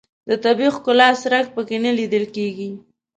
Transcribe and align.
د 0.29 0.31
طبیعي 0.43 0.73
ښکلا 0.75 1.09
څرک 1.21 1.45
په 1.55 1.61
کې 1.67 1.77
نه 1.85 1.91
لیدل 1.99 2.25
کېږي. 2.35 2.69